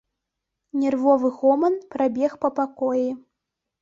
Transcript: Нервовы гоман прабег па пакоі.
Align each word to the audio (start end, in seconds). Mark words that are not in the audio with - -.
Нервовы 0.83 1.29
гоман 1.41 1.75
прабег 1.97 2.31
па 2.47 2.55
пакоі. 2.61 3.09